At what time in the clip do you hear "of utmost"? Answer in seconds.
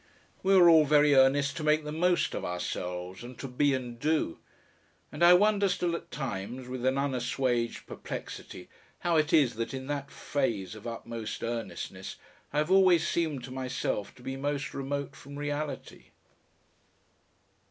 10.73-11.43